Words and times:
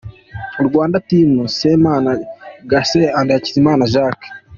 Rwanda 0.67 0.97
Team: 1.09 1.29
Semana 1.59 2.09
Genese& 2.69 3.01
Hakizimana 3.15 3.83
Jacques. 3.93 4.29